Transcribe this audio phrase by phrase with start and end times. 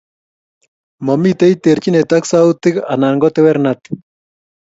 [1.05, 3.97] Momitei terchinet ak sautik anan ko tewernatet